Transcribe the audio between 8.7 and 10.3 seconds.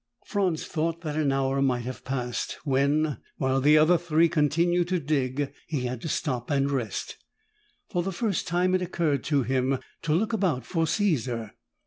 it occurred to him to